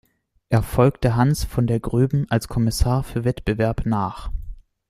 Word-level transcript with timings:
Er 0.49 0.63
folgte 0.63 1.15
Hans 1.15 1.43
von 1.43 1.67
der 1.67 1.79
Groeben 1.79 2.25
als 2.31 2.47
Kommissar 2.47 3.03
für 3.03 3.23
Wettbewerb 3.23 3.85
nach. 3.85 4.31